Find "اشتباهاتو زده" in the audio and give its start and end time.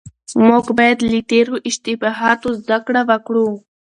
1.69-2.77